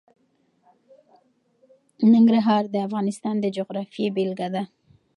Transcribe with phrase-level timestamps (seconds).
[2.13, 4.63] ننګرهار د افغانستان د جغرافیې بېلګه ده.